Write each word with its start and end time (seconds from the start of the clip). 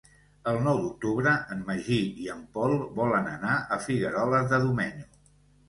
El 0.51 0.55
nou 0.67 0.79
d'octubre 0.85 1.33
en 1.57 1.61
Magí 1.67 1.99
i 2.25 2.31
en 2.37 2.41
Pol 2.57 2.75
volen 2.97 3.31
anar 3.35 3.61
a 3.79 3.81
Figueroles 3.87 4.51
de 4.57 4.65
Domenyo. 4.69 5.11